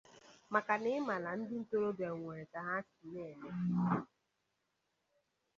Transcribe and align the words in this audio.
maka 0.53 0.73
na 0.81 0.89
ị 0.97 0.97
ma 1.07 1.15
na 1.23 1.31
ndị 1.37 1.55
ntorobịa 1.61 2.11
nwere 2.19 2.43
ka 2.51 2.59
ha 2.67 2.75
si 2.87 3.05
eme 3.27 3.49